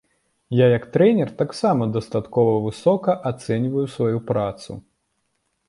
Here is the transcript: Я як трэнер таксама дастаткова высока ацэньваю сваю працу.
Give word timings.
Я 0.59 0.67
як 0.77 0.87
трэнер 0.95 1.29
таксама 1.41 1.83
дастаткова 1.99 2.57
высока 2.65 3.17
ацэньваю 3.33 3.85
сваю 3.99 4.17
працу. 4.33 4.71